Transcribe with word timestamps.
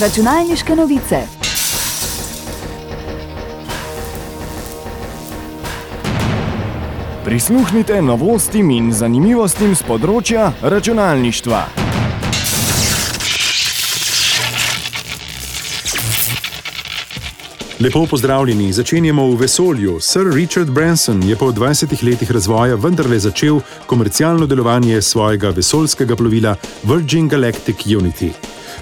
Računalniške 0.00 0.74
novice. 0.76 1.16
Prisluhnite 7.24 8.02
novostim 8.02 8.72
in 8.74 8.88
zanimivostim 8.92 9.76
z 9.78 9.86
področja 9.86 10.48
računalništva. 10.62 11.60
Lepo 17.78 18.02
pozdravljeni, 18.10 18.72
začenjamo 18.72 19.28
v 19.30 19.38
vesolju. 19.44 20.00
Sir 20.00 20.26
Richard 20.34 20.74
Branson 20.74 21.22
je 21.22 21.36
po 21.36 21.52
20 21.52 22.02
letih 22.02 22.34
razvoja 22.34 22.74
vendarle 22.74 23.18
začel 23.18 23.62
komercialno 23.86 24.50
delovanje 24.50 25.02
svojega 25.02 25.54
vesoljskega 25.54 26.16
plovila 26.16 26.56
Virgin 26.82 27.28
Galactic 27.28 27.86
Unity. 27.86 28.32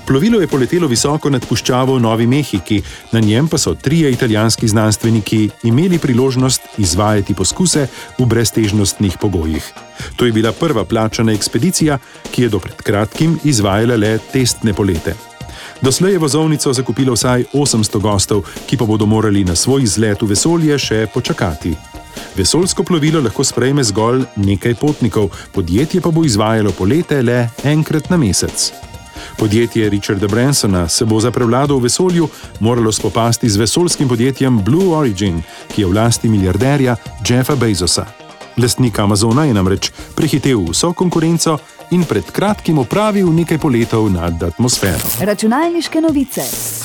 Plovilo 0.06 0.41
je 0.41 0.47
poletelo 0.47 0.88
visoko 0.91 1.30
nad 1.30 1.45
puščavo 1.47 1.95
v 1.95 2.02
Novi 2.02 2.27
Mehiki, 2.27 2.80
na 3.12 3.20
njem 3.20 3.48
pa 3.48 3.59
so 3.59 3.74
trije 3.74 4.10
italijanski 4.10 4.69
znanstveniki 4.69 5.48
imeli 5.62 5.98
priložnost 5.98 6.62
izvajati 6.79 7.34
poskuse 7.34 7.87
v 8.19 8.27
breztežnostnih 8.27 9.19
pogojih. 9.20 9.73
To 10.16 10.27
je 10.27 10.33
bila 10.33 10.52
prva 10.52 10.84
plačana 10.84 11.33
ekspedicija, 11.33 11.98
ki 12.30 12.43
je 12.43 12.48
do 12.48 12.59
pred 12.59 12.83
kratkim 12.83 13.38
izvajala 13.45 13.96
le 13.96 14.19
testne 14.33 14.74
polete. 14.74 15.15
Doslej 15.83 16.12
je 16.12 16.19
vozovnico 16.19 16.73
zakupilo 16.73 17.15
vsaj 17.15 17.45
800 17.55 18.01
gostov, 18.01 18.45
ki 18.66 18.77
pa 18.77 18.84
bodo 18.84 19.07
morali 19.07 19.45
na 19.45 19.55
svoj 19.55 19.82
izlet 19.82 20.23
v 20.23 20.34
vesolje 20.34 20.79
še 20.79 21.07
počakati. 21.15 21.74
Vesoljsko 22.37 22.82
plovilo 22.82 23.21
lahko 23.21 23.45
sprejme 23.45 23.84
zgolj 23.84 24.24
nekaj 24.37 24.74
potnikov, 24.74 25.30
podjetje 25.52 26.01
pa 26.01 26.10
bo 26.10 26.24
izvajalo 26.24 26.73
polete 26.73 27.23
le 27.23 27.48
enkrat 27.65 28.10
na 28.10 28.16
mesec. 28.16 28.73
Podjetje 29.38 29.91
Richarda 29.91 30.28
Bransona 30.28 30.88
se 30.88 31.04
bo 31.04 31.20
za 31.20 31.30
prevlado 31.30 31.76
v 31.76 31.82
vesolju 31.82 32.29
moralo 32.60 32.93
spopasti 32.93 33.48
z 33.48 33.57
vesoljskim 33.57 34.09
podjetjem 34.09 34.62
Blue 34.65 34.96
Origin, 34.96 35.43
ki 35.74 35.82
je 35.82 35.87
v 35.87 35.93
lasti 35.93 36.29
milijarderja 36.29 36.96
Jeffa 37.29 37.57
Bezosa. 37.57 38.07
Lastnik 38.57 38.98
Amazona 38.98 39.45
je 39.45 39.54
namreč 39.54 39.90
prehitev 40.15 40.70
vso 40.70 40.92
konkurenco 40.92 41.59
in 41.90 42.04
pred 42.04 42.24
kratkim 42.32 42.79
opravil 42.79 43.32
nekaj 43.32 43.59
poletov 43.59 44.12
nad 44.12 44.42
atmosfero. 44.42 45.09
Računalniške 45.20 46.01
novice. 46.01 46.42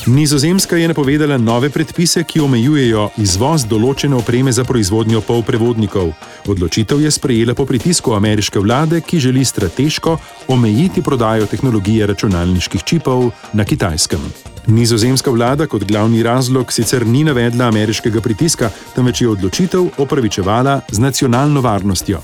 Nizozemska 0.08 0.78
je 0.78 0.88
napovedala 0.88 1.38
nove 1.38 1.70
predpise, 1.70 2.22
ki 2.24 2.40
omejujejo 2.40 3.10
izvoz 3.20 3.66
določene 3.68 4.16
opreme 4.16 4.54
za 4.56 4.64
proizvodnjo 4.64 5.20
polprevodnikov. 5.28 6.14
Odločitev 6.48 7.02
je 7.04 7.12
sprejela 7.12 7.52
po 7.54 7.66
pritisku 7.68 8.14
ameriške 8.16 8.62
vlade, 8.64 9.02
ki 9.04 9.20
želi 9.20 9.44
strateško 9.46 10.16
omejiti 10.48 11.04
prodajo 11.04 11.50
tehnologije 11.52 12.08
računalniških 12.08 12.88
čipov 12.88 13.34
na 13.52 13.68
kitajskem. 13.68 14.24
Nizozemska 14.72 15.32
vlada 15.32 15.68
kot 15.68 15.84
glavni 15.84 16.24
razlog 16.24 16.72
sicer 16.72 17.04
ni 17.08 17.26
navedla 17.28 17.68
ameriškega 17.68 18.24
pritiska, 18.24 18.72
temveč 18.96 19.22
je 19.22 19.30
odločitev 19.36 19.92
opravičevala 19.98 20.82
z 20.88 21.04
nacionalno 21.04 21.62
varnostjo. 21.62 22.24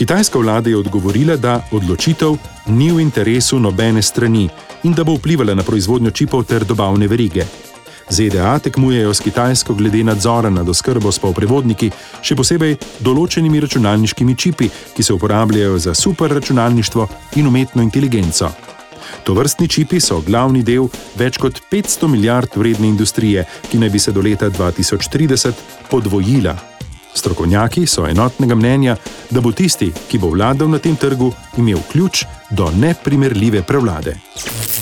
Kitajska 0.00 0.38
vlada 0.38 0.70
je 0.70 0.80
odgovorila, 0.80 1.36
da 1.36 1.60
odločitev 1.76 2.40
ni 2.72 2.88
v 2.92 3.04
interesu 3.04 3.60
nobene 3.60 4.02
strani 4.02 4.48
in 4.82 4.94
da 4.94 5.04
bo 5.04 5.14
vplivala 5.14 5.54
na 5.54 5.62
proizvodnjo 5.62 6.10
čipov 6.10 6.44
ter 6.44 6.64
dobavne 6.64 7.08
verige. 7.08 7.44
ZDA 8.10 8.58
tekmujejo 8.58 9.14
s 9.14 9.20
Kitajsko 9.20 9.74
glede 9.74 10.04
nadzora 10.04 10.50
nad 10.50 10.68
oskrbo 10.68 11.12
s 11.12 11.18
polprevodniki, 11.18 11.90
še 12.22 12.36
posebej 12.36 12.76
določenimi 13.00 13.60
računalniškimi 13.62 14.36
čipi, 14.36 14.68
ki 14.96 15.02
se 15.02 15.14
uporabljajo 15.14 15.78
za 15.78 15.94
superračunalništvo 15.94 17.08
in 17.36 17.46
umetno 17.46 17.82
inteligenco. 17.82 18.50
To 19.24 19.34
vrstni 19.34 19.68
čipi 19.68 20.00
so 20.00 20.20
glavni 20.20 20.62
del 20.62 20.88
več 21.18 21.38
kot 21.38 21.62
500 21.70 22.10
milijard 22.10 22.56
vredne 22.56 22.88
industrije, 22.88 23.46
ki 23.70 23.78
naj 23.78 23.90
bi 23.90 23.98
se 23.98 24.12
do 24.12 24.20
leta 24.20 24.50
2030 24.50 25.64
podvojila. 25.90 26.71
Strokovnjaki 27.14 27.86
so 27.86 28.06
enotnega 28.06 28.54
mnenja, 28.54 28.96
da 29.30 29.40
bo 29.40 29.52
tisti, 29.52 29.92
ki 30.08 30.18
bo 30.18 30.30
vladal 30.32 30.70
na 30.70 30.78
tem 30.78 30.96
trgu, 30.96 31.32
imel 31.56 31.78
ključ 31.92 32.24
do 32.50 32.70
neprimerljive 32.70 33.62
prevlade. 33.62 34.16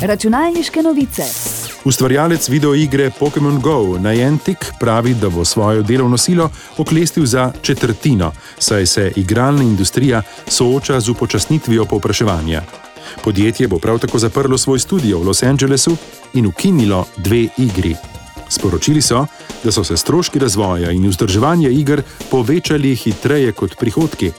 Računalniške 0.02 0.82
novice. 0.82 1.22
Ustvarjalec 1.84 2.48
videoigre 2.48 3.10
Pokémon 3.18 3.60
Go 3.60 3.98
Niantic 3.98 4.58
pravi, 4.80 5.14
da 5.14 5.28
bo 5.28 5.44
svojo 5.44 5.82
delovno 5.82 6.18
silo 6.18 6.50
oklestil 6.78 7.26
za 7.26 7.52
četrtino, 7.62 8.32
saj 8.58 8.86
se 8.86 9.12
igralna 9.16 9.62
industrija 9.62 10.22
sooča 10.48 11.00
z 11.00 11.08
upočasnitvijo 11.08 11.84
povpraševanja. 11.84 12.62
Podjetje 13.24 13.68
bo 13.68 13.78
prav 13.78 13.98
tako 13.98 14.18
zaprlo 14.18 14.58
svoj 14.58 14.78
studio 14.78 15.18
v 15.18 15.26
Los 15.26 15.42
Angelesu 15.42 15.96
in 16.34 16.46
ukinilo 16.46 17.04
dve 17.16 17.48
igri. 17.56 17.96
Sporočili 18.50 19.02
so, 19.02 19.26
da 19.64 19.72
so 19.72 19.84
se 19.84 19.96
stroški 19.96 20.38
razvoja 20.38 20.90
in 20.90 21.08
vzdrževanja 21.08 21.70
iger 21.70 22.02
povečali 22.30 22.94
hitreje 22.96 23.52
kot 23.52 23.76
prihodki. 23.78 24.32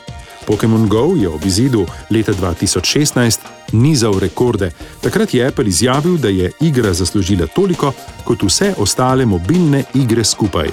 Pokémon 0.47 0.87
Go 0.87 1.15
je 1.15 1.29
ob 1.29 1.45
izidu 1.45 1.85
leta 2.09 2.33
2016 2.33 3.39
nizal 3.71 4.19
rekorde. 4.19 4.71
Takrat 5.01 5.33
je 5.33 5.47
Apple 5.47 5.67
izjavil, 5.67 6.17
da 6.17 6.27
je 6.27 6.51
igra 6.61 6.93
zaslužila 6.93 7.47
toliko 7.47 7.93
kot 8.23 8.43
vse 8.43 8.73
ostale 8.77 9.25
mobilne 9.25 9.83
igre 9.93 10.23
skupaj. 10.23 10.69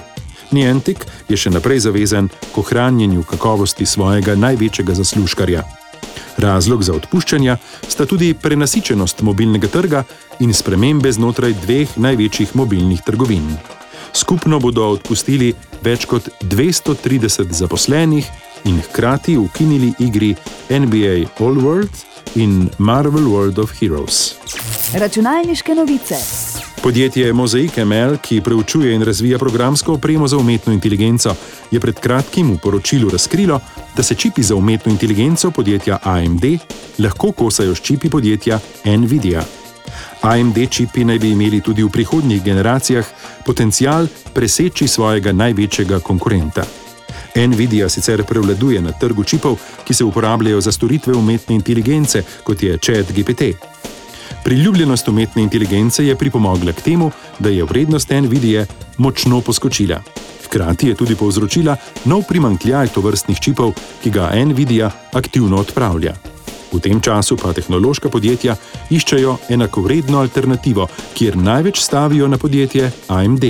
Niantic 0.50 0.98
je 1.28 1.36
še 1.36 1.50
naprej 1.50 1.84
zavezan 1.84 2.28
k 2.28 2.58
ohranjanju 2.58 3.22
kakovosti 3.22 3.86
svojega 3.86 4.34
največjega 4.34 4.94
zaslužkarja. 4.94 5.62
Razlog 6.38 6.82
za 6.82 6.94
odpuščanja 6.94 7.56
sta 7.88 8.06
tudi 8.06 8.34
prenasičenost 8.34 9.22
mobilnega 9.26 9.68
trga 9.68 10.04
in 10.40 10.54
spremembe 10.54 11.12
znotraj 11.12 11.56
dveh 11.64 11.96
največjih 11.98 12.54
mobilnih 12.56 13.02
trgovin. 13.06 13.56
Skupno 14.14 14.60
bodo 14.62 14.86
odpustili 14.94 15.52
več 15.82 16.06
kot 16.06 16.28
230 16.42 17.52
zaposlenih 17.52 18.30
in 18.70 18.78
hkrati 18.86 19.36
ukinili 19.38 19.92
igri 19.98 20.34
NBA 20.70 21.28
All 21.42 21.58
World 21.58 22.06
in 22.34 22.70
Marvel 22.78 23.26
World 23.26 23.58
of 23.58 23.74
Heroes. 23.80 24.34
Računalniške 24.94 25.74
novice. 25.74 26.22
Podjetje 26.88 27.32
Mosaic 27.32 27.76
ML, 27.76 28.16
ki 28.16 28.40
preučuje 28.40 28.94
in 28.94 29.02
razvija 29.02 29.38
programsko 29.38 29.92
opremo 29.92 30.28
za 30.28 30.36
umetno 30.36 30.72
inteligenco, 30.72 31.34
je 31.70 31.80
pred 31.80 32.00
kratkim 32.00 32.52
v 32.52 32.56
poročilu 32.62 33.10
razkrilo, 33.10 33.60
da 33.96 34.02
se 34.02 34.14
čipi 34.14 34.42
za 34.42 34.54
umetno 34.54 34.92
inteligenco 34.92 35.50
podjetja 35.50 35.98
AMD 36.02 36.44
lahko 36.98 37.32
kosajo 37.32 37.74
s 37.74 37.80
čipi 37.80 38.10
podjetja 38.10 38.58
Nvidia. 38.84 39.44
AMD 40.22 40.58
čipi 40.70 41.04
naj 41.04 41.18
bi 41.18 41.30
imeli 41.30 41.60
tudi 41.60 41.82
v 41.82 41.90
prihodnjih 41.90 42.42
generacijah 42.42 43.06
potencial 43.44 44.06
preseči 44.32 44.88
svojega 44.88 45.32
največjega 45.32 46.00
konkurenta. 46.00 46.64
Nvidia 47.36 47.88
sicer 47.88 48.24
prevladuje 48.24 48.80
na 48.80 48.92
trgu 48.92 49.24
čipov, 49.24 49.58
ki 49.84 49.94
se 49.94 50.04
uporabljajo 50.04 50.60
za 50.60 50.72
storitve 50.72 51.12
umetne 51.12 51.54
inteligence, 51.54 52.22
kot 52.44 52.62
je 52.62 52.78
ChatGPT. 52.78 53.42
Priljubljenost 54.44 55.08
umetne 55.08 55.42
inteligence 55.42 56.06
je 56.06 56.16
pripomogla 56.16 56.72
k 56.72 56.80
temu, 56.82 57.10
da 57.38 57.48
je 57.48 57.64
vrednost 57.64 58.10
Nvidia 58.10 58.66
močno 58.96 59.40
poskočila. 59.40 60.00
Hkrati 60.44 60.88
je 60.88 60.94
tudi 60.94 61.14
povzročila 61.14 61.76
nov 62.04 62.22
primankljaj 62.28 62.88
tovrstnih 62.88 63.40
čipov, 63.40 63.72
ki 64.02 64.10
ga 64.10 64.30
Nvidia 64.44 64.90
aktivno 65.12 65.56
odpravlja. 65.56 66.14
V 66.72 66.80
tem 66.80 67.00
času 67.00 67.36
pa 67.36 67.52
tehnološka 67.52 68.08
podjetja 68.08 68.56
iščejo 68.90 69.36
enakovredno 69.48 70.20
alternativo, 70.20 70.88
kjer 71.14 71.36
največ 71.36 71.80
stavijo 71.80 72.28
na 72.28 72.38
podjetje 72.38 72.90
AMD. 73.08 73.44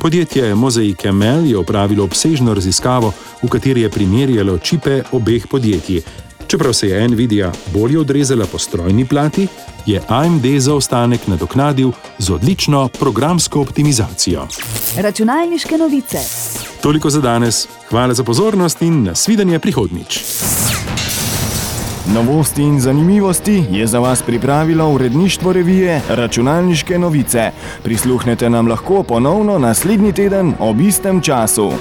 Podjetje 0.00 0.54
Mosaic 0.54 1.04
ML 1.04 1.44
je 1.46 1.58
opravilo 1.58 2.04
obsežno 2.04 2.54
raziskavo, 2.54 3.12
v 3.42 3.48
kateri 3.48 3.80
je 3.80 3.90
primerjalo 3.90 4.58
čipe 4.58 5.02
obeh 5.12 5.46
podjetij. 5.46 6.00
Čeprav 6.50 6.72
se 6.72 6.88
je 6.88 7.08
Nvidia 7.08 7.52
bolje 7.72 7.98
odrezala 7.98 8.46
po 8.52 8.58
strojni 8.58 9.04
plati, 9.04 9.46
je 9.86 10.02
AMD 10.08 10.46
zaostanek 10.58 11.26
nadoknadil 11.26 11.92
z 12.18 12.30
odlično 12.30 12.88
programsko 12.88 13.60
optimizacijo. 13.60 14.46
Računalniške 14.96 15.78
novice. 15.78 16.18
Toliko 16.82 17.10
za 17.10 17.20
danes, 17.20 17.68
hvala 17.88 18.14
za 18.14 18.24
pozornost 18.24 18.82
in 18.82 19.02
nasvidenje 19.02 19.58
prihodnič. 19.58 20.20
Novosti 22.14 22.62
in 22.62 22.80
zanimivosti 22.80 23.64
je 23.70 23.86
za 23.86 23.98
vas 23.98 24.22
pripravilo 24.22 24.90
uredništvo 24.90 25.52
revije 25.52 26.02
Računalniške 26.08 26.98
novice. 26.98 27.50
Prisluhnete 27.82 28.50
nam 28.50 28.68
lahko 28.68 29.02
ponovno 29.02 29.58
naslednji 29.58 30.12
teden 30.12 30.54
ob 30.58 30.80
istem 30.80 31.20
času. 31.20 31.72